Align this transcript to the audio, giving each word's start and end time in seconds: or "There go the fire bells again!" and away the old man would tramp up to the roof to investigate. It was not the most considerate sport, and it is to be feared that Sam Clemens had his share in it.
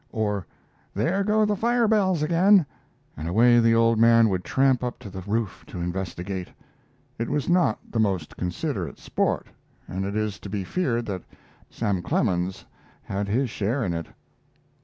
or 0.11 0.47
"There 0.95 1.23
go 1.23 1.45
the 1.45 1.55
fire 1.55 1.87
bells 1.87 2.23
again!" 2.23 2.65
and 3.15 3.27
away 3.27 3.59
the 3.59 3.75
old 3.75 3.99
man 3.99 4.29
would 4.29 4.43
tramp 4.43 4.83
up 4.83 4.97
to 4.97 5.11
the 5.11 5.21
roof 5.27 5.63
to 5.67 5.79
investigate. 5.79 6.47
It 7.19 7.29
was 7.29 7.47
not 7.47 7.77
the 7.91 7.99
most 7.99 8.35
considerate 8.35 8.97
sport, 8.97 9.45
and 9.87 10.03
it 10.03 10.15
is 10.15 10.39
to 10.39 10.49
be 10.49 10.63
feared 10.63 11.05
that 11.05 11.21
Sam 11.69 12.01
Clemens 12.01 12.65
had 13.03 13.27
his 13.27 13.51
share 13.51 13.83
in 13.85 13.93
it. 13.93 14.07